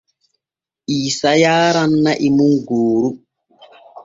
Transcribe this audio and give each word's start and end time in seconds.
Iisa 0.97 1.31
yaaran 1.41 1.91
nun 1.93 2.01
na’i 2.03 2.27
mum 2.35 2.53
gooru. 2.67 3.09